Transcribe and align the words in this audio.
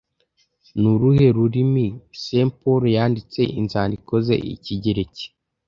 Ni 0.79 0.87
uruhe 0.93 1.25
rurimi 1.37 1.85
St 2.21 2.49
Paul 2.59 2.83
yanditse 2.97 3.41
inzandiko 3.59 4.13
ze 4.25 4.35
Ikigereki 4.53 5.25